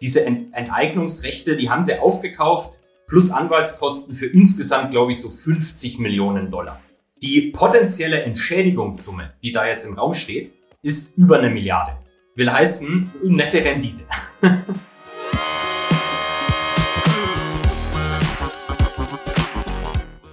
[0.00, 5.98] Diese Ent Enteignungsrechte, die haben sie aufgekauft, plus Anwaltskosten für insgesamt, glaube ich, so 50
[5.98, 6.80] Millionen Dollar.
[7.20, 11.98] Die potenzielle Entschädigungssumme, die da jetzt im Raum steht, ist über eine Milliarde.
[12.36, 14.04] Will heißen, nette Rendite.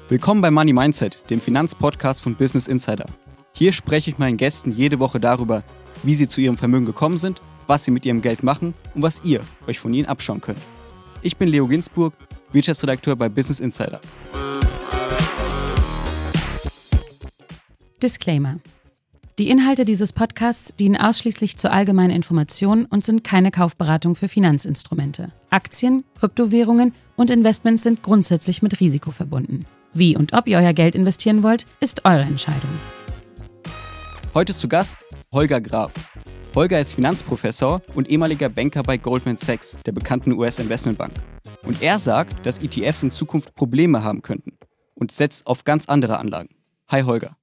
[0.10, 3.08] Willkommen bei Money Mindset, dem Finanzpodcast von Business Insider.
[3.54, 5.64] Hier spreche ich meinen Gästen jede Woche darüber,
[6.04, 9.24] wie sie zu ihrem Vermögen gekommen sind, was sie mit ihrem Geld machen und was
[9.24, 10.60] ihr euch von ihnen abschauen könnt.
[11.22, 12.14] Ich bin Leo Ginsburg,
[12.52, 14.00] Wirtschaftsredakteur bei Business Insider.
[18.02, 18.60] Disclaimer.
[19.38, 25.34] Die Inhalte dieses Podcasts dienen ausschließlich zur allgemeinen Information und sind keine Kaufberatung für Finanzinstrumente.
[25.50, 29.66] Aktien, Kryptowährungen und Investments sind grundsätzlich mit Risiko verbunden.
[29.94, 32.70] Wie und ob ihr euer Geld investieren wollt, ist eure Entscheidung.
[34.34, 34.98] Heute zu Gast
[35.34, 35.92] Holger Graf.
[36.56, 41.12] Holger ist Finanzprofessor und ehemaliger Banker bei Goldman Sachs, der bekannten US-Investmentbank.
[41.64, 44.58] Und er sagt, dass ETFs in Zukunft Probleme haben könnten
[44.94, 46.56] und setzt auf ganz andere Anlagen.
[46.88, 47.36] Hi Holger.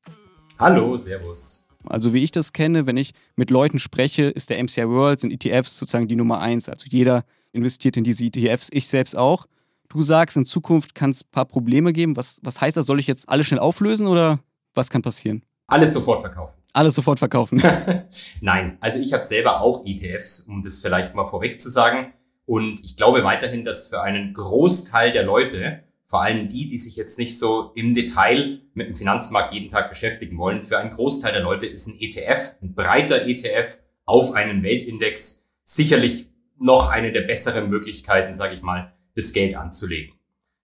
[0.59, 1.69] Hallo, Servus.
[1.85, 5.31] Also wie ich das kenne, wenn ich mit Leuten spreche, ist der MCI World, sind
[5.31, 6.71] ETFs sozusagen die Nummer eins.
[6.71, 9.45] Also jeder investiert in diese ETFs, ich selbst auch.
[9.91, 12.17] Du sagst, in Zukunft kann es ein paar Probleme geben.
[12.17, 12.87] Was, was heißt das?
[12.87, 14.39] Soll ich jetzt alles schnell auflösen oder
[14.73, 15.43] was kann passieren?
[15.67, 16.62] Alles sofort verkaufen.
[16.73, 17.63] Alles sofort verkaufen.
[18.41, 22.13] Nein, also ich habe selber auch ETFs, um das vielleicht mal vorweg zu sagen.
[22.47, 26.97] Und ich glaube weiterhin, dass für einen Großteil der Leute, vor allem die, die sich
[26.97, 31.33] jetzt nicht so im Detail mit dem Finanzmarkt jeden Tag beschäftigen wollen, für einen Großteil
[31.33, 36.29] der Leute ist ein ETF, ein breiter ETF auf einen Weltindex sicherlich
[36.59, 40.15] noch eine der besseren Möglichkeiten, sage ich mal, das Geld anzulegen.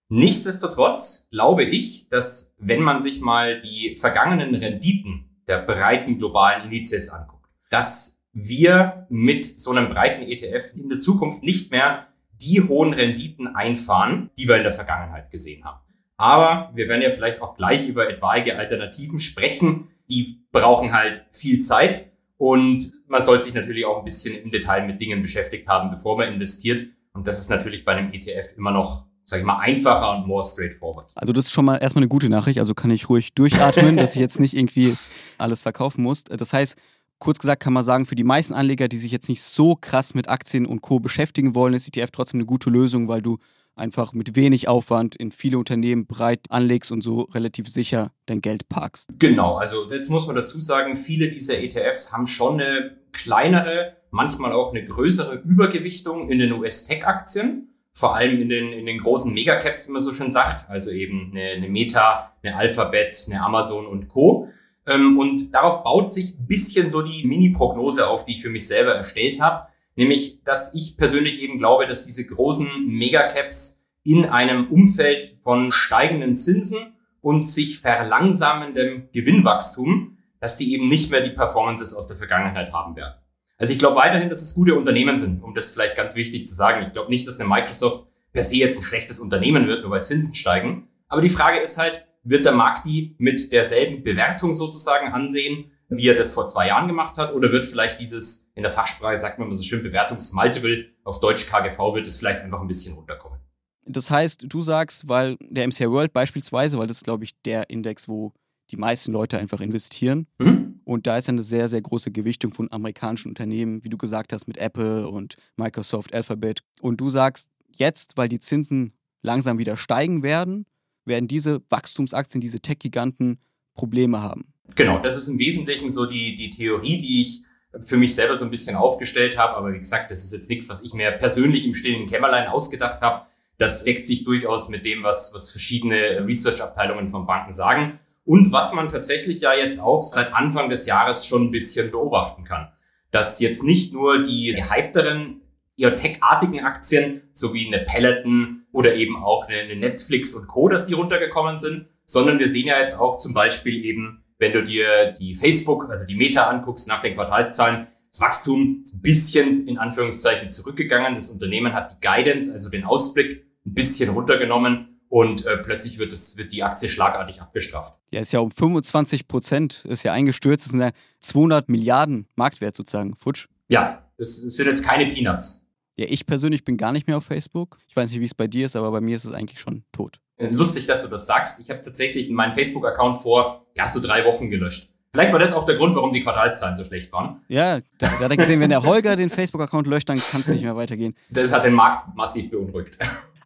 [0.07, 7.09] Nichtsdestotrotz glaube ich, dass wenn man sich mal die vergangenen Renditen der breiten globalen Indizes
[7.09, 12.07] anguckt, dass wir mit so einem breiten ETF in der Zukunft nicht mehr
[12.41, 15.81] die hohen Renditen einfahren, die wir in der Vergangenheit gesehen haben.
[16.15, 19.89] Aber wir werden ja vielleicht auch gleich über etwaige Alternativen sprechen.
[20.09, 24.85] Die brauchen halt viel Zeit und man sollte sich natürlich auch ein bisschen im Detail
[24.85, 26.87] mit Dingen beschäftigt haben, bevor man investiert.
[27.13, 30.43] Und das ist natürlich bei einem ETF immer noch, sage ich mal, einfacher und more
[30.43, 31.11] straightforward.
[31.15, 32.59] Also das ist schon mal erstmal eine gute Nachricht.
[32.59, 34.95] Also kann ich ruhig durchatmen, dass ich jetzt nicht irgendwie
[35.37, 36.23] alles verkaufen muss.
[36.23, 36.77] Das heißt,
[37.19, 40.15] kurz gesagt kann man sagen, für die meisten Anleger, die sich jetzt nicht so krass
[40.15, 40.99] mit Aktien und Co.
[40.99, 43.37] beschäftigen wollen, ist ETF trotzdem eine gute Lösung, weil du
[43.75, 48.67] einfach mit wenig Aufwand in viele Unternehmen breit anlegst und so relativ sicher dein Geld
[48.67, 49.07] parkst.
[49.19, 54.51] Genau, also jetzt muss man dazu sagen, viele dieser ETFs haben schon eine kleinere manchmal
[54.53, 57.68] auch eine größere Übergewichtung in den US-Tech-Aktien,
[57.99, 61.31] vor allem in den, in den großen Megacaps, wie man so schön sagt, also eben
[61.33, 64.47] eine, eine Meta, eine Alphabet, eine Amazon und Co.
[64.87, 68.65] Ähm, und darauf baut sich ein bisschen so die Mini-Prognose auf, die ich für mich
[68.67, 69.67] selber erstellt habe,
[69.97, 76.37] nämlich, dass ich persönlich eben glaube, dass diese großen Megacaps in einem Umfeld von steigenden
[76.37, 82.71] Zinsen und sich verlangsamendem Gewinnwachstum, dass die eben nicht mehr die Performances aus der Vergangenheit
[82.71, 83.15] haben werden.
[83.59, 86.55] Also ich glaube weiterhin, dass es gute Unternehmen sind, um das vielleicht ganz wichtig zu
[86.55, 86.85] sagen.
[86.87, 90.03] Ich glaube nicht, dass eine Microsoft per se jetzt ein schlechtes Unternehmen wird, nur weil
[90.03, 90.87] Zinsen steigen.
[91.09, 96.07] Aber die Frage ist halt, wird der Markt die mit derselben Bewertung sozusagen ansehen, wie
[96.07, 97.33] er das vor zwei Jahren gemacht hat?
[97.33, 101.47] Oder wird vielleicht dieses, in der Fachsprache sagt man immer so schön, Bewertungsmultiple, auf Deutsch
[101.47, 103.39] KGV, wird es vielleicht einfach ein bisschen runterkommen?
[103.85, 107.69] Das heißt, du sagst, weil der MCI World beispielsweise, weil das ist, glaube ich, der
[107.71, 108.33] Index, wo
[108.69, 110.27] die meisten Leute einfach investieren.
[110.37, 110.68] Mhm.
[110.89, 114.33] Und da ist ja eine sehr, sehr große Gewichtung von amerikanischen Unternehmen, wie du gesagt
[114.33, 116.61] hast, mit Apple und Microsoft, Alphabet.
[116.81, 120.65] Und du sagst, jetzt, weil die Zinsen langsam wieder steigen werden,
[121.05, 123.37] werden diese Wachstumsaktien, diese Tech-Giganten
[123.75, 124.51] Probleme haben.
[124.73, 127.43] Genau, das ist im Wesentlichen so die, die Theorie, die ich
[127.81, 129.57] für mich selber so ein bisschen aufgestellt habe.
[129.57, 133.01] Aber wie gesagt, das ist jetzt nichts, was ich mir persönlich im stillen Kämmerlein ausgedacht
[133.01, 133.27] habe.
[133.59, 137.99] Das deckt sich durchaus mit dem, was, was verschiedene Research-Abteilungen von Banken sagen.
[138.29, 142.43] Und was man tatsächlich ja jetzt auch seit Anfang des Jahres schon ein bisschen beobachten
[142.43, 142.67] kann,
[143.09, 145.41] dass jetzt nicht nur die gehypteren,
[145.75, 150.85] eher tech-artigen Aktien, so wie eine Peloton oder eben auch eine Netflix und Co., dass
[150.85, 155.11] die runtergekommen sind, sondern wir sehen ja jetzt auch zum Beispiel eben, wenn du dir
[155.13, 159.79] die Facebook, also die Meta anguckst nach den Quartalszahlen, das Wachstum ist ein bisschen in
[159.79, 161.15] Anführungszeichen zurückgegangen.
[161.15, 166.13] Das Unternehmen hat die Guidance, also den Ausblick, ein bisschen runtergenommen und äh, plötzlich wird,
[166.13, 167.99] es, wird die Aktie schlagartig abgestraft.
[168.11, 172.75] Ja, ist ja um 25 Prozent, ist ja eingestürzt, das sind ja 200 Milliarden Marktwert
[172.75, 173.47] sozusagen, futsch.
[173.67, 175.67] Ja, das sind jetzt keine Peanuts.
[175.97, 177.77] Ja, ich persönlich bin gar nicht mehr auf Facebook.
[177.87, 179.83] Ich weiß nicht, wie es bei dir ist, aber bei mir ist es eigentlich schon
[179.91, 180.19] tot.
[180.37, 181.59] Lustig, dass du das sagst.
[181.59, 184.93] Ich habe tatsächlich meinen Facebook-Account vor, ja, so drei Wochen gelöscht.
[185.11, 187.41] Vielleicht war das auch der Grund, warum die Quartalszahlen so schlecht waren.
[187.47, 190.47] Ja, da, da hat er gesehen, wenn der Holger den Facebook-Account löscht, dann kann es
[190.47, 191.15] nicht mehr weitergehen.
[191.31, 192.97] Das hat den Markt massiv beunruhigt.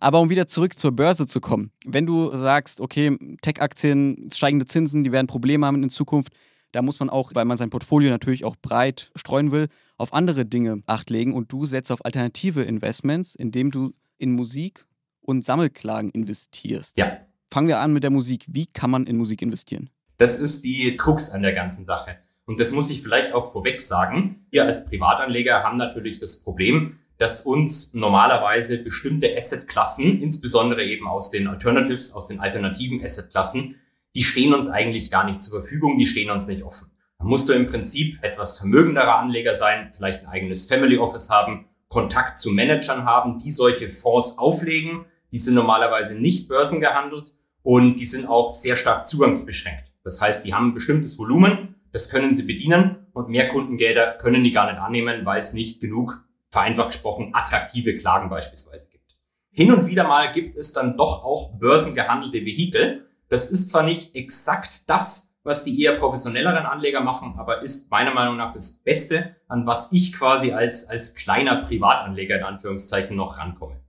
[0.03, 5.05] Aber um wieder zurück zur Börse zu kommen, wenn du sagst, okay, Tech-Aktien, steigende Zinsen,
[5.05, 6.33] die werden Probleme haben in Zukunft,
[6.73, 10.45] da muss man auch, weil man sein Portfolio natürlich auch breit streuen will, auf andere
[10.45, 14.85] Dinge acht legen und du setzt auf alternative Investments, indem du in Musik
[15.21, 16.97] und Sammelklagen investierst.
[16.97, 17.19] Ja.
[17.49, 18.43] Fangen wir an mit der Musik.
[18.49, 19.89] Wie kann man in Musik investieren?
[20.17, 22.17] Das ist die Krux an der ganzen Sache.
[22.45, 24.47] Und das muss ich vielleicht auch vorweg sagen.
[24.49, 31.31] Wir als Privatanleger haben natürlich das Problem, dass uns normalerweise bestimmte Assetklassen, insbesondere eben aus
[31.31, 33.75] den Alternatives, aus den alternativen Assetklassen,
[34.13, 36.91] die stehen uns eigentlich gar nicht zur Verfügung, die stehen uns nicht offen.
[37.17, 41.69] Da musst du im Prinzip etwas vermögenderer Anleger sein, vielleicht ein eigenes Family Office haben,
[41.87, 45.05] Kontakt zu Managern haben, die solche Fonds auflegen.
[45.31, 49.93] Die sind normalerweise nicht börsengehandelt und die sind auch sehr stark zugangsbeschränkt.
[50.03, 54.43] Das heißt, die haben ein bestimmtes Volumen, das können sie bedienen und mehr Kundengelder können
[54.43, 56.21] die gar nicht annehmen, weil es nicht genug,
[56.53, 59.17] vereinfacht gesprochen, attraktive Klagen beispielsweise gibt.
[59.49, 63.07] Hin und wieder mal gibt es dann doch auch börsengehandelte Vehikel.
[63.27, 68.13] Das ist zwar nicht exakt das, was die eher professionelleren Anleger machen, aber ist meiner
[68.13, 73.39] Meinung nach das Beste, an was ich quasi als, als kleiner Privatanleger in Anführungszeichen noch
[73.39, 73.81] rankomme.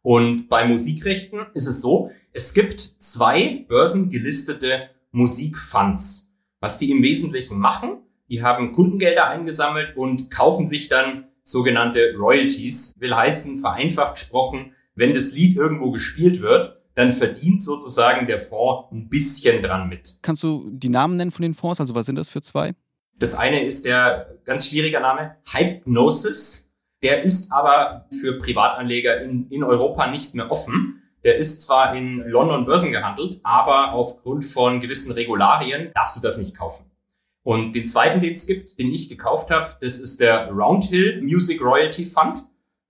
[0.00, 6.34] Und bei Musikrechten ist es so, es gibt zwei börsengelistete Musikfunds.
[6.60, 7.98] Was die im Wesentlichen machen,
[8.30, 12.94] die haben Kundengelder eingesammelt und kaufen sich dann sogenannte Royalties.
[12.98, 18.90] Will heißen, vereinfacht gesprochen, wenn das Lied irgendwo gespielt wird, dann verdient sozusagen der Fonds
[18.90, 20.18] ein bisschen dran mit.
[20.22, 21.80] Kannst du die Namen nennen von den Fonds?
[21.80, 22.74] Also was sind das für zwei?
[23.18, 26.70] Das eine ist der ganz schwierige Name Hypnosis.
[27.02, 31.02] Der ist aber für Privatanleger in, in Europa nicht mehr offen.
[31.22, 36.38] Der ist zwar in London Börsen gehandelt, aber aufgrund von gewissen Regularien darfst du das
[36.38, 36.90] nicht kaufen.
[37.46, 41.60] Und den zweiten, den es gibt, den ich gekauft habe, das ist der Roundhill Music
[41.62, 42.38] Royalty Fund.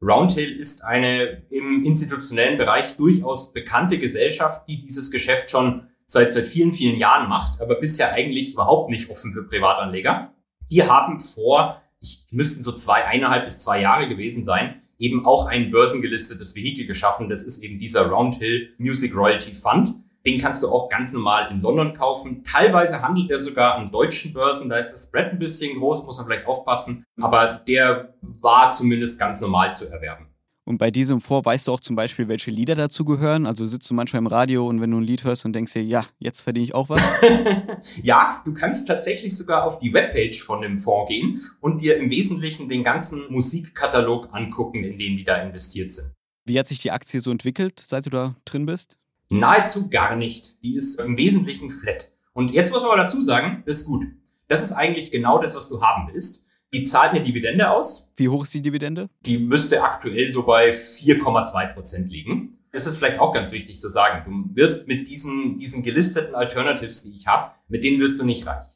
[0.00, 6.46] Roundhill ist eine im institutionellen Bereich durchaus bekannte Gesellschaft, die dieses Geschäft schon seit, seit
[6.46, 10.32] vielen, vielen Jahren macht, aber bisher eigentlich überhaupt nicht offen für Privatanleger.
[10.70, 15.44] Die haben vor, ich müssten so zwei, eineinhalb bis zwei Jahre gewesen sein, eben auch
[15.44, 17.28] ein börsengelistetes Vehikel geschaffen.
[17.28, 19.88] Das ist eben dieser Roundhill Music Royalty Fund.
[20.26, 22.42] Den kannst du auch ganz normal in London kaufen.
[22.42, 24.68] Teilweise handelt er sogar an deutschen Börsen.
[24.68, 27.04] Da ist das Spread ein bisschen groß, muss man vielleicht aufpassen.
[27.20, 30.26] Aber der war zumindest ganz normal zu erwerben.
[30.68, 33.46] Und bei diesem Fonds weißt du auch zum Beispiel, welche Lieder dazu gehören.
[33.46, 35.84] Also sitzt du manchmal im Radio und wenn du ein Lied hörst und denkst dir,
[35.84, 37.00] ja, jetzt verdiene ich auch was.
[38.02, 42.10] ja, du kannst tatsächlich sogar auf die Webpage von dem Fonds gehen und dir im
[42.10, 46.12] Wesentlichen den ganzen Musikkatalog angucken, in den die da investiert sind.
[46.44, 48.98] Wie hat sich die Aktie so entwickelt, seit du da drin bist?
[49.28, 50.62] Nahezu gar nicht.
[50.62, 52.12] Die ist im Wesentlichen flat.
[52.32, 54.04] Und jetzt muss man aber dazu sagen, das ist gut.
[54.48, 56.46] Das ist eigentlich genau das, was du haben willst.
[56.72, 58.12] Die zahlt eine Dividende aus.
[58.16, 59.08] Wie hoch ist die Dividende?
[59.24, 62.58] Die müsste aktuell so bei 4,2 Prozent liegen.
[62.72, 64.24] Das ist vielleicht auch ganz wichtig zu sagen.
[64.26, 68.46] Du wirst mit diesen, diesen gelisteten Alternatives, die ich habe, mit denen wirst du nicht
[68.46, 68.66] reich.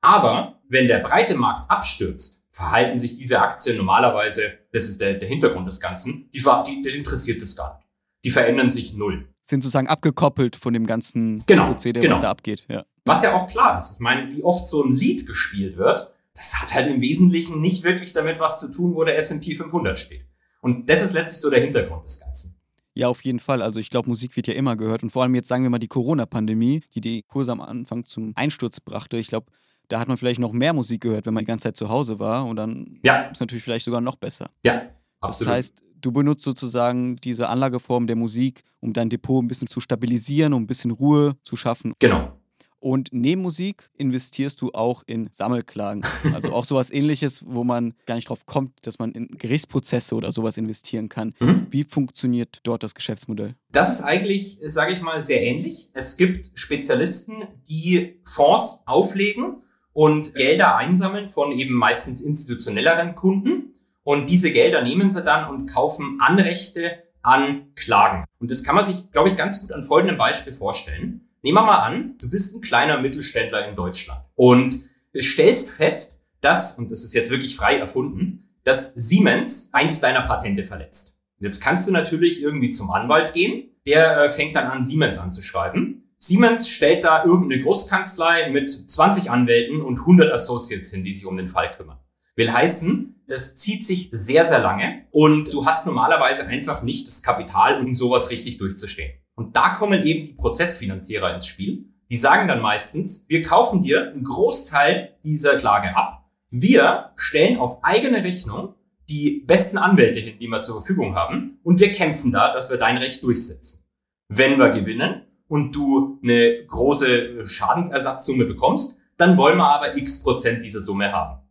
[0.00, 5.28] Aber wenn der breite Markt abstürzt, verhalten sich diese Aktien normalerweise, das ist der, der
[5.28, 7.87] Hintergrund des Ganzen, die, die, die interessiert das gar nicht.
[8.24, 9.28] Die verändern sich null.
[9.42, 12.16] Sind sozusagen abgekoppelt von dem ganzen genau, Prozedere, genau.
[12.16, 12.66] was da abgeht.
[12.68, 12.84] Ja.
[13.04, 13.94] Was ja auch klar ist.
[13.94, 17.84] Ich meine, wie oft so ein Lied gespielt wird, das hat halt im Wesentlichen nicht
[17.84, 20.24] wirklich damit was zu tun, wo der S&P 500 steht.
[20.60, 22.58] Und das ist letztlich so der Hintergrund des Ganzen.
[22.94, 23.62] Ja, auf jeden Fall.
[23.62, 25.02] Also ich glaube, Musik wird ja immer gehört.
[25.02, 28.32] Und vor allem jetzt sagen wir mal die Corona-Pandemie, die die Kurse am Anfang zum
[28.34, 29.18] Einsturz brachte.
[29.18, 29.46] Ich glaube,
[29.88, 32.18] da hat man vielleicht noch mehr Musik gehört, wenn man die ganze Zeit zu Hause
[32.18, 32.46] war.
[32.46, 33.22] Und dann ja.
[33.22, 34.50] ist natürlich vielleicht sogar noch besser.
[34.64, 34.82] Ja,
[35.20, 35.48] absolut.
[35.48, 39.80] Das heißt, du benutzt sozusagen diese Anlageform der Musik, um dein Depot ein bisschen zu
[39.80, 41.94] stabilisieren, um ein bisschen Ruhe zu schaffen.
[41.98, 42.32] Genau.
[42.80, 46.02] Und neben Musik investierst du auch in Sammelklagen.
[46.34, 50.30] Also auch sowas ähnliches, wo man gar nicht drauf kommt, dass man in Gerichtsprozesse oder
[50.30, 51.34] sowas investieren kann.
[51.40, 51.66] Mhm.
[51.70, 53.54] Wie funktioniert dort das Geschäftsmodell?
[53.72, 55.90] Das ist eigentlich, sage ich mal, sehr ähnlich.
[55.94, 59.62] Es gibt Spezialisten, die Fonds auflegen
[59.92, 63.74] und Gelder einsammeln von eben meistens institutionelleren Kunden.
[64.08, 68.24] Und diese Gelder nehmen sie dann und kaufen Anrechte an Klagen.
[68.38, 71.28] Und das kann man sich, glaube ich, ganz gut an folgendem Beispiel vorstellen.
[71.42, 74.80] Nehmen wir mal an, du bist ein kleiner Mittelständler in Deutschland und
[75.14, 80.64] stellst fest, dass, und das ist jetzt wirklich frei erfunden, dass Siemens eins deiner Patente
[80.64, 81.18] verletzt.
[81.38, 86.14] Jetzt kannst du natürlich irgendwie zum Anwalt gehen, der äh, fängt dann an, Siemens anzuschreiben.
[86.16, 91.36] Siemens stellt da irgendeine Großkanzlei mit 20 Anwälten und 100 Associates hin, die sich um
[91.36, 91.98] den Fall kümmern.
[92.36, 97.22] Will heißen, das zieht sich sehr, sehr lange und du hast normalerweise einfach nicht das
[97.22, 99.12] Kapital, um sowas richtig durchzustehen.
[99.34, 101.84] Und da kommen eben die Prozessfinanzierer ins Spiel.
[102.10, 106.30] Die sagen dann meistens, wir kaufen dir einen Großteil dieser Klage ab.
[106.50, 108.74] Wir stellen auf eigene Rechnung
[109.10, 111.58] die besten Anwälte hin, die wir zur Verfügung haben.
[111.62, 113.84] Und wir kämpfen da, dass wir dein Recht durchsetzen.
[114.28, 120.64] Wenn wir gewinnen und du eine große Schadensersatzsumme bekommst, dann wollen wir aber x Prozent
[120.64, 121.42] dieser Summe haben.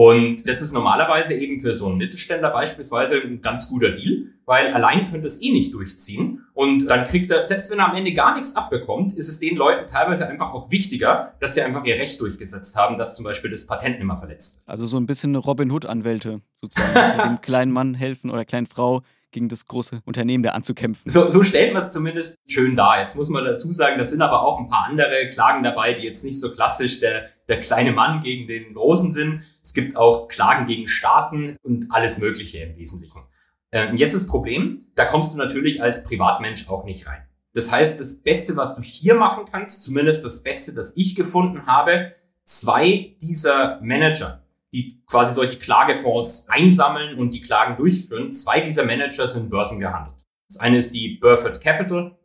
[0.00, 4.72] Und das ist normalerweise eben für so einen Mittelständler beispielsweise ein ganz guter Deal, weil
[4.72, 6.46] allein könnte es eh nicht durchziehen.
[6.54, 9.56] Und dann kriegt er, selbst wenn er am Ende gar nichts abbekommt, ist es den
[9.56, 13.50] Leuten teilweise einfach auch wichtiger, dass sie einfach ihr Recht durchgesetzt haben, dass zum Beispiel
[13.50, 14.62] das Patent nicht mehr verletzt.
[14.64, 19.02] Also so ein bisschen Robin Hood-Anwälte sozusagen, die dem kleinen Mann helfen oder kleinen Frau,
[19.30, 21.10] gegen das große Unternehmen da anzukämpfen.
[21.10, 23.00] So, so stellt man es zumindest schön dar.
[23.00, 26.02] Jetzt muss man dazu sagen, das sind aber auch ein paar andere Klagen dabei, die
[26.02, 29.42] jetzt nicht so klassisch der, der kleine Mann gegen den Großen sind.
[29.62, 33.22] Es gibt auch Klagen gegen Staaten und alles Mögliche im Wesentlichen.
[33.70, 37.26] Äh, und jetzt das Problem, da kommst du natürlich als Privatmensch auch nicht rein.
[37.52, 41.66] Das heißt, das Beste, was du hier machen kannst, zumindest das Beste, das ich gefunden
[41.66, 42.12] habe,
[42.44, 44.39] zwei dieser Manager,
[44.72, 48.32] die quasi solche Klagefonds einsammeln und die Klagen durchführen.
[48.32, 50.16] Zwei dieser Manager sind börsengehandelt.
[50.48, 52.18] Das eine ist die Burford Capital,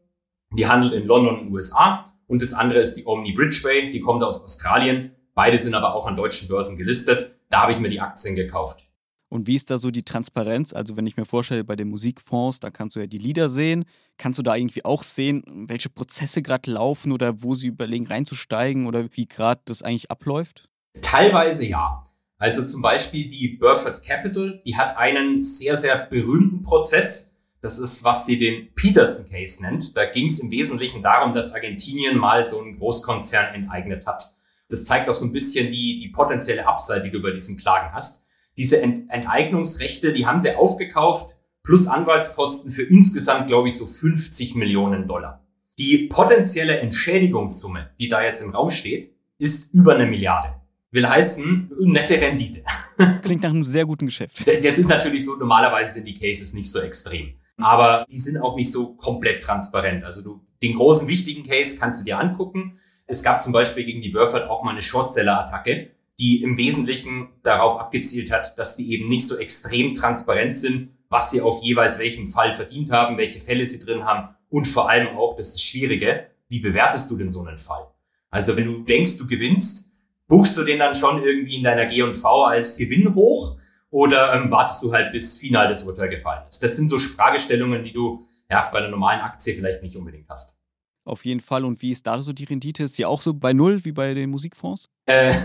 [0.51, 2.11] die handelt in London und USA.
[2.27, 5.11] Und das andere ist die Omni Bridgeway, die kommt aus Australien.
[5.35, 7.35] Beide sind aber auch an deutschen Börsen gelistet.
[7.49, 8.85] Da habe ich mir die Aktien gekauft.
[9.29, 10.71] Und wie ist da so die Transparenz?
[10.71, 13.85] Also wenn ich mir vorstelle, bei den Musikfonds, da kannst du ja die Lieder sehen.
[14.17, 18.87] Kannst du da irgendwie auch sehen, welche Prozesse gerade laufen oder wo sie überlegen reinzusteigen
[18.87, 20.69] oder wie gerade das eigentlich abläuft?
[21.01, 22.03] Teilweise ja.
[22.37, 27.33] Also zum Beispiel die Burford Capital, die hat einen sehr, sehr berühmten Prozess.
[27.61, 29.95] Das ist, was sie den Peterson Case nennt.
[29.95, 34.35] Da ging es im Wesentlichen darum, dass Argentinien mal so einen Großkonzern enteignet hat.
[34.69, 37.93] Das zeigt auch so ein bisschen die, die potenzielle Upside, die du bei diesen Klagen
[37.93, 38.25] hast.
[38.57, 44.55] Diese Ent Enteignungsrechte, die haben sie aufgekauft, plus Anwaltskosten für insgesamt, glaube ich, so 50
[44.55, 45.45] Millionen Dollar.
[45.77, 50.55] Die potenzielle Entschädigungssumme, die da jetzt im Raum steht, ist über eine Milliarde
[50.95, 52.63] will heißen, nette Rendite.
[53.21, 54.47] Klingt nach einem sehr guten Geschäft.
[54.47, 57.35] Das ist natürlich so, normalerweise sind die Cases nicht so extrem.
[57.57, 60.03] Aber die sind auch nicht so komplett transparent.
[60.03, 62.79] Also du, den großen wichtigen Case kannst du dir angucken.
[63.05, 67.79] Es gab zum Beispiel gegen die Burford auch mal eine Shortseller-Attacke, die im Wesentlichen darauf
[67.79, 72.29] abgezielt hat, dass die eben nicht so extrem transparent sind, was sie auf jeweils welchem
[72.29, 75.63] Fall verdient haben, welche Fälle sie drin haben und vor allem auch, das ist das
[75.63, 77.87] Schwierige, wie bewertest du denn so einen Fall?
[78.29, 79.84] Also wenn du denkst, du gewinnst,
[80.27, 83.57] buchst du den dann schon irgendwie in deiner G&V als Gewinn hoch
[83.89, 86.61] oder ähm, wartest du halt bis final das Urteil gefallen ist?
[86.63, 90.59] Das sind so Fragestellungen, die du ja bei einer normalen Aktie vielleicht nicht unbedingt hast.
[91.05, 91.63] Auf jeden Fall.
[91.63, 92.83] Und wie ist da so die Rendite?
[92.83, 94.89] Ist sie auch so bei Null wie bei den Musikfonds?
[95.05, 95.35] Äh,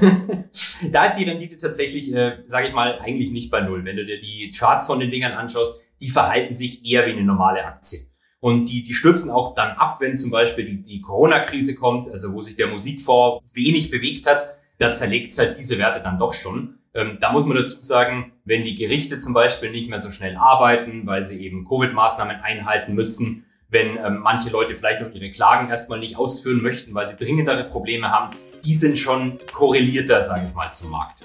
[0.91, 3.85] da ist die Rendite tatsächlich, äh, sage ich mal, eigentlich nicht bei Null.
[3.85, 7.25] Wenn du dir die Charts von den Dingern anschaust, die verhalten sich eher wie eine
[7.25, 8.01] normale Aktie.
[8.41, 12.33] Und die, die stürzen auch dann ab, wenn zum Beispiel die, die Corona-Krise kommt, also
[12.33, 16.33] wo sich der Musikfonds wenig bewegt hat, da zerlegt es halt diese Werte dann doch
[16.33, 16.79] schon.
[16.95, 20.37] Ähm, da muss man dazu sagen, wenn die Gerichte zum Beispiel nicht mehr so schnell
[20.37, 25.69] arbeiten, weil sie eben Covid-Maßnahmen einhalten müssen, wenn ähm, manche Leute vielleicht auch ihre Klagen
[25.69, 28.35] erstmal nicht ausführen möchten, weil sie dringendere Probleme haben,
[28.65, 31.23] die sind schon korrelierter, sage ich mal, zum Markt.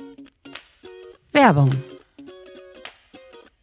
[1.31, 1.71] Werbung.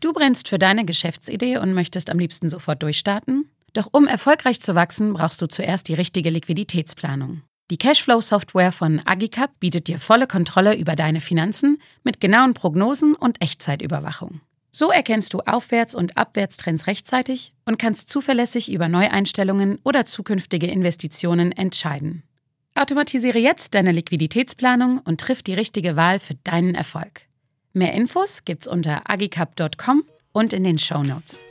[0.00, 3.50] Du brennst für deine Geschäftsidee und möchtest am liebsten sofort durchstarten?
[3.74, 7.42] Doch um erfolgreich zu wachsen, brauchst du zuerst die richtige Liquiditätsplanung.
[7.72, 13.40] Die Cashflow-Software von Agicap bietet dir volle Kontrolle über deine Finanzen mit genauen Prognosen und
[13.40, 14.42] Echtzeitüberwachung.
[14.72, 21.50] So erkennst du Aufwärts- und Abwärtstrends rechtzeitig und kannst zuverlässig über Neueinstellungen oder zukünftige Investitionen
[21.50, 22.24] entscheiden.
[22.74, 27.22] Automatisiere jetzt deine Liquiditätsplanung und triff die richtige Wahl für deinen Erfolg.
[27.72, 31.42] Mehr Infos gibt's unter agicap.com und in den Show Notes.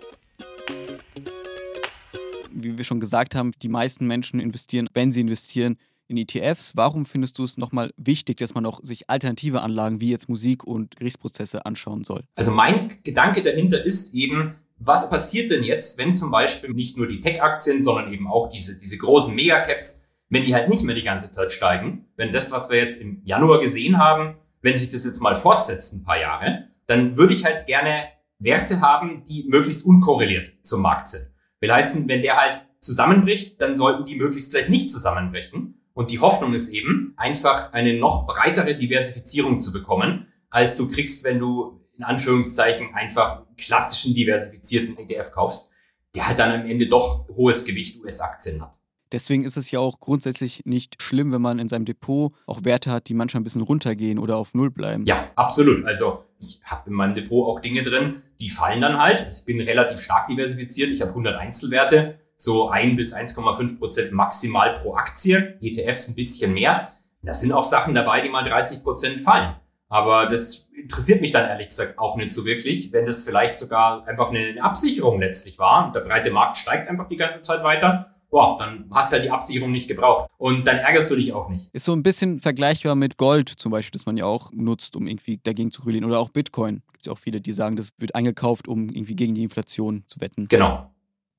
[2.51, 5.77] Wie wir schon gesagt haben, die meisten Menschen investieren, wenn sie investieren,
[6.11, 6.75] in ETFs.
[6.75, 10.63] Warum findest du es nochmal wichtig, dass man auch sich alternative Anlagen wie jetzt Musik
[10.63, 12.23] und Gerichtsprozesse anschauen soll?
[12.35, 17.07] Also mein Gedanke dahinter ist eben, was passiert denn jetzt, wenn zum Beispiel nicht nur
[17.07, 21.03] die Tech-Aktien, sondern eben auch diese, diese großen Megacaps, wenn die halt nicht mehr die
[21.03, 25.05] ganze Zeit steigen, wenn das, was wir jetzt im Januar gesehen haben, wenn sich das
[25.05, 28.05] jetzt mal fortsetzt ein paar Jahre, dann würde ich halt gerne
[28.39, 31.29] Werte haben, die möglichst unkorreliert zum Markt sind.
[31.59, 35.80] Will heißen, wenn der halt zusammenbricht, dann sollten die möglichst vielleicht nicht zusammenbrechen.
[35.93, 41.23] Und die Hoffnung ist eben, einfach eine noch breitere Diversifizierung zu bekommen, als du kriegst,
[41.23, 45.71] wenn du in Anführungszeichen einfach klassischen diversifizierten ETF kaufst,
[46.15, 48.73] der halt dann am Ende doch hohes Gewicht US-Aktien hat.
[49.11, 52.91] Deswegen ist es ja auch grundsätzlich nicht schlimm, wenn man in seinem Depot auch Werte
[52.91, 55.05] hat, die manchmal ein bisschen runtergehen oder auf Null bleiben.
[55.05, 55.85] Ja, absolut.
[55.85, 59.27] Also ich habe in meinem Depot auch Dinge drin, die fallen dann halt.
[59.29, 60.91] Ich bin relativ stark diversifiziert.
[60.91, 66.53] Ich habe 100 Einzelwerte so ein bis 1,5 Prozent maximal pro Aktie, ETFs ein bisschen
[66.53, 66.91] mehr.
[67.21, 69.55] Da sind auch Sachen dabei, die mal 30 Prozent fallen.
[69.89, 74.07] Aber das interessiert mich dann ehrlich gesagt auch nicht so wirklich, wenn das vielleicht sogar
[74.07, 75.91] einfach eine Absicherung letztlich war.
[75.91, 78.07] Der breite Markt steigt einfach die ganze Zeit weiter.
[78.31, 80.29] Boah, dann hast du halt die Absicherung nicht gebraucht.
[80.37, 81.69] Und dann ärgerst du dich auch nicht.
[81.73, 85.05] Ist so ein bisschen vergleichbar mit Gold zum Beispiel, das man ja auch nutzt, um
[85.05, 86.05] irgendwie dagegen zu regulieren.
[86.05, 86.81] Oder auch Bitcoin.
[86.93, 90.05] Gibt es ja auch viele, die sagen, das wird eingekauft, um irgendwie gegen die Inflation
[90.07, 90.47] zu wetten.
[90.47, 90.90] Genau.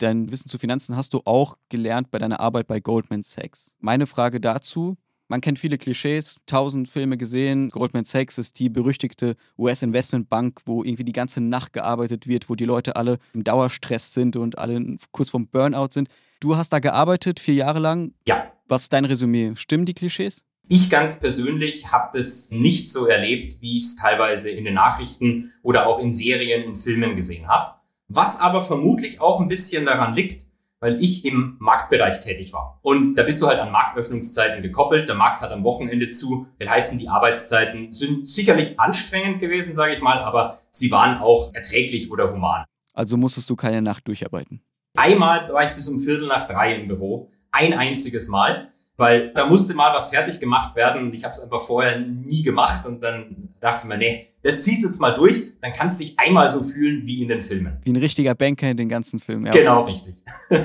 [0.02, 3.72] Dein Wissen zu Finanzen hast du auch gelernt bei deiner Arbeit bei Goldman Sachs.
[3.78, 4.96] Meine Frage dazu,
[5.28, 7.70] man kennt viele Klischees, tausend Filme gesehen.
[7.70, 12.64] Goldman Sachs ist die berüchtigte US-Investmentbank, wo irgendwie die ganze Nacht gearbeitet wird, wo die
[12.64, 16.08] Leute alle im Dauerstress sind und alle kurz vorm Burnout sind.
[16.40, 18.12] Du hast da gearbeitet, vier Jahre lang.
[18.26, 18.50] Ja.
[18.66, 19.52] Was ist dein Resümee?
[19.54, 20.44] Stimmen die Klischees?
[20.68, 25.52] Ich ganz persönlich habe das nicht so erlebt, wie ich es teilweise in den Nachrichten
[25.62, 27.81] oder auch in Serien, in Filmen gesehen habe.
[28.14, 30.46] Was aber vermutlich auch ein bisschen daran liegt,
[30.80, 32.78] weil ich im Marktbereich tätig war.
[32.82, 35.08] Und da bist du halt an Marktöffnungszeiten gekoppelt.
[35.08, 36.46] Der Markt hat am Wochenende zu.
[36.58, 41.54] Will heißen, die Arbeitszeiten sind sicherlich anstrengend gewesen, sage ich mal, aber sie waren auch
[41.54, 42.64] erträglich oder human.
[42.92, 44.60] Also musstest du keine Nacht durcharbeiten?
[44.94, 47.30] Einmal war ich bis um Viertel nach drei im Büro.
[47.50, 48.68] Ein einziges Mal.
[48.96, 52.42] Weil da musste mal was fertig gemacht werden und ich habe es einfach vorher nie
[52.42, 56.04] gemacht und dann dachte mir, nee, das ziehst du jetzt mal durch, dann kannst du
[56.04, 57.78] dich einmal so fühlen wie in den Filmen.
[57.84, 59.46] Wie ein richtiger Banker in den ganzen Filmen.
[59.46, 59.52] Ja.
[59.52, 60.22] Genau, richtig.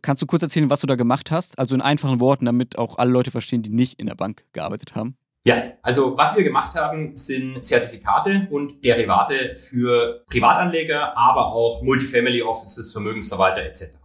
[0.00, 1.58] Kannst du kurz erzählen, was du da gemacht hast?
[1.58, 4.94] Also in einfachen Worten, damit auch alle Leute verstehen, die nicht in der Bank gearbeitet
[4.94, 5.16] haben.
[5.46, 12.42] Ja, also was wir gemacht haben, sind Zertifikate und Derivate für Privatanleger, aber auch Multifamily
[12.42, 13.98] Offices, Vermögensverwalter etc.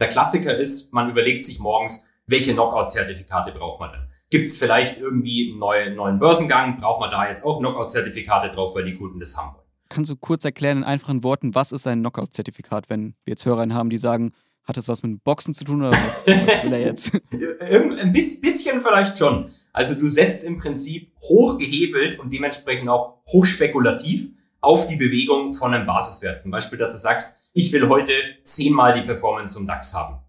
[0.00, 4.09] Der Klassiker ist, man überlegt sich morgens, welche Knockout-Zertifikate braucht man denn?
[4.30, 6.80] Gibt es vielleicht irgendwie einen neuen, neuen Börsengang?
[6.80, 9.66] Braucht man da jetzt auch Knockout-Zertifikate drauf, weil die Kunden das haben wollen?
[9.88, 13.68] Kannst du kurz erklären in einfachen Worten, was ist ein Knockout-Zertifikat, wenn wir jetzt Hörer
[13.74, 14.32] haben, die sagen,
[14.62, 17.12] hat das was mit Boxen zu tun oder was, was will er jetzt?
[17.60, 19.50] Ein bisschen vielleicht schon.
[19.72, 25.86] Also du setzt im Prinzip hochgehebelt und dementsprechend auch hochspekulativ auf die Bewegung von einem
[25.86, 26.40] Basiswert.
[26.40, 28.12] Zum Beispiel, dass du sagst, ich will heute
[28.44, 30.20] zehnmal die Performance zum DAX haben.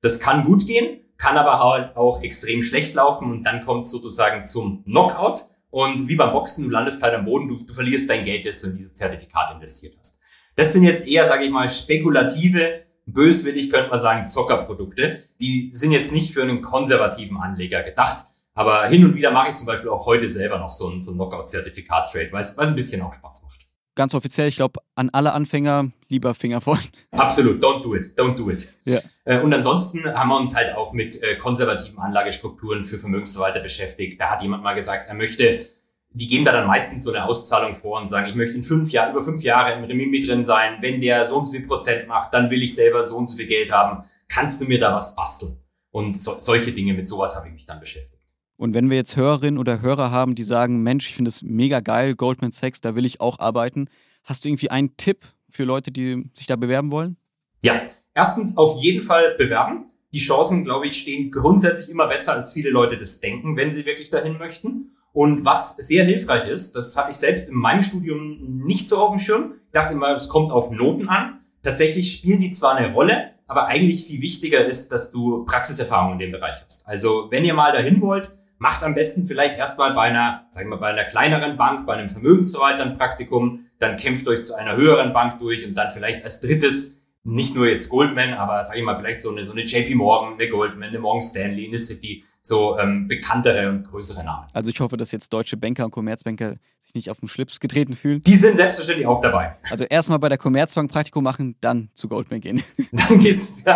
[0.00, 4.44] Das kann gut gehen, kann aber halt auch extrem schlecht laufen und dann kommt sozusagen
[4.44, 5.40] zum Knockout.
[5.70, 8.62] Und wie beim Boxen, du landest halt am Boden, du, du verlierst dein Geld, das
[8.62, 10.20] du in dieses Zertifikat investiert hast.
[10.56, 15.22] Das sind jetzt eher, sage ich mal, spekulative, böswillig könnte man sagen, Zockerprodukte.
[15.40, 18.24] Die sind jetzt nicht für einen konservativen Anleger gedacht.
[18.54, 21.12] Aber hin und wieder mache ich zum Beispiel auch heute selber noch so ein, so
[21.12, 23.57] ein Knockout-Zertifikat-Trade, weil es ein bisschen auch Spaß macht.
[23.98, 26.78] Ganz offiziell, ich glaube, an alle Anfänger lieber Finger vorn.
[27.10, 28.72] Absolut, don't do it, don't do it.
[28.84, 29.00] Ja.
[29.24, 34.20] Äh, und ansonsten haben wir uns halt auch mit äh, konservativen Anlagestrukturen für Vermögensverwalter beschäftigt.
[34.20, 35.66] Da hat jemand mal gesagt, er möchte,
[36.10, 38.92] die geben da dann meistens so eine Auszahlung vor und sagen, ich möchte in fünf
[38.92, 40.76] Jahren, über fünf Jahre im Remimbi drin sein.
[40.80, 43.36] Wenn der so und so viel Prozent macht, dann will ich selber so und so
[43.36, 44.04] viel Geld haben.
[44.28, 45.58] Kannst du mir da was basteln?
[45.90, 48.17] Und so, solche Dinge, mit sowas habe ich mich dann beschäftigt.
[48.58, 51.78] Und wenn wir jetzt Hörerinnen oder Hörer haben, die sagen, Mensch, ich finde es mega
[51.78, 53.88] geil, Goldman Sachs, da will ich auch arbeiten,
[54.24, 57.16] hast du irgendwie einen Tipp für Leute, die sich da bewerben wollen?
[57.62, 57.82] Ja,
[58.14, 59.86] erstens auf jeden Fall bewerben.
[60.12, 63.86] Die Chancen, glaube ich, stehen grundsätzlich immer besser, als viele Leute das denken, wenn sie
[63.86, 64.96] wirklich dahin möchten.
[65.12, 69.10] Und was sehr hilfreich ist, das habe ich selbst in meinem Studium nicht so auf
[69.10, 69.54] dem Schirm.
[69.66, 71.38] Ich dachte immer, es kommt auf Noten an.
[71.62, 76.18] Tatsächlich spielen die zwar eine Rolle, aber eigentlich viel wichtiger ist, dass du Praxiserfahrung in
[76.18, 76.88] dem Bereich hast.
[76.88, 80.76] Also wenn ihr mal dahin wollt, macht am besten vielleicht erstmal bei einer, sagen wir
[80.76, 84.76] mal, bei einer kleineren Bank, bei einem Vermögensverwalter ein Praktikum, dann kämpft euch zu einer
[84.76, 88.84] höheren Bank durch und dann vielleicht als drittes nicht nur jetzt Goldman, aber sag ich
[88.84, 92.24] mal, vielleicht so eine, so eine JP Morgan, eine Goldman, eine Morgan Stanley, eine City,
[92.40, 94.46] so ähm, bekanntere und größere Namen.
[94.52, 97.94] Also ich hoffe, dass jetzt deutsche Banker und Commerzbanker sich nicht auf den Schlips getreten
[97.94, 98.22] fühlen.
[98.22, 99.56] Die sind selbstverständlich auch dabei.
[99.70, 102.62] Also erstmal bei der Commerzbank Praktikum machen, dann zu Goldman gehen.
[102.92, 103.72] Dann gehst du.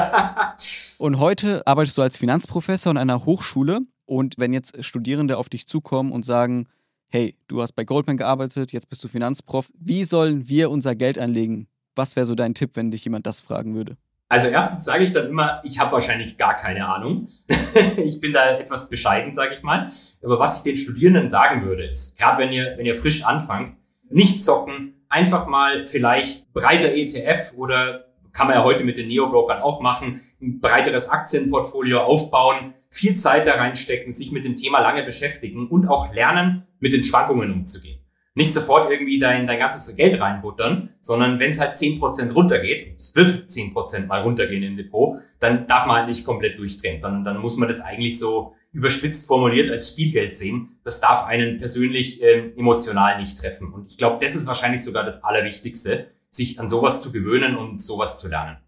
[0.98, 3.80] und heute arbeitest du als Finanzprofessor an einer Hochschule
[4.12, 6.68] und wenn jetzt Studierende auf dich zukommen und sagen,
[7.08, 11.18] hey, du hast bei Goldman gearbeitet, jetzt bist du Finanzprof, wie sollen wir unser Geld
[11.18, 11.66] anlegen?
[11.94, 13.96] Was wäre so dein Tipp, wenn dich jemand das fragen würde?
[14.28, 17.28] Also erstens sage ich dann immer, ich habe wahrscheinlich gar keine Ahnung.
[17.96, 19.90] ich bin da etwas bescheiden, sage ich mal.
[20.22, 23.76] Aber was ich den Studierenden sagen würde, ist, gerade wenn ihr, wenn ihr frisch anfangt,
[24.10, 29.62] nicht zocken, einfach mal vielleicht breiter ETF oder kann man ja heute mit den Neo-Brokern
[29.62, 35.02] auch machen, ein breiteres Aktienportfolio aufbauen, viel Zeit da reinstecken, sich mit dem Thema lange
[35.02, 38.00] beschäftigen und auch lernen, mit den Schwankungen umzugehen.
[38.34, 42.94] Nicht sofort irgendwie dein, dein ganzes Geld reinbuttern, sondern wenn es halt zehn Prozent runtergeht,
[42.96, 47.00] es wird zehn Prozent mal runtergehen im Depot, dann darf man halt nicht komplett durchdrehen,
[47.00, 50.78] sondern dann muss man das eigentlich so überspitzt formuliert als Spielgeld sehen.
[50.84, 53.72] Das darf einen persönlich äh, emotional nicht treffen.
[53.72, 57.80] Und ich glaube, das ist wahrscheinlich sogar das Allerwichtigste, sich an sowas zu gewöhnen und
[57.80, 58.58] sowas zu lernen.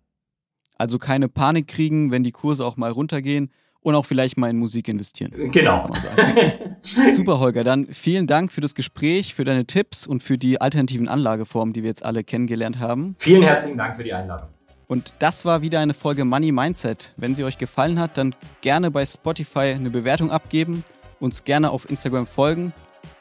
[0.76, 3.50] Also keine Panik kriegen, wenn die Kurse auch mal runtergehen
[3.84, 5.30] und auch vielleicht mal in Musik investieren.
[5.52, 5.90] Genau.
[6.80, 7.64] Super, Holger.
[7.64, 11.82] Dann vielen Dank für das Gespräch, für deine Tipps und für die alternativen Anlageformen, die
[11.82, 13.14] wir jetzt alle kennengelernt haben.
[13.18, 14.48] Vielen herzlichen Dank für die Einladung.
[14.86, 17.12] Und das war wieder eine Folge Money Mindset.
[17.18, 20.82] Wenn sie euch gefallen hat, dann gerne bei Spotify eine Bewertung abgeben,
[21.20, 22.72] uns gerne auf Instagram folgen.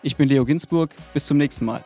[0.01, 0.91] Ich bin Leo Ginsburg.
[1.13, 1.83] Bis zum nächsten Mal.